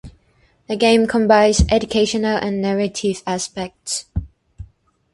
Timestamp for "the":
0.67-0.75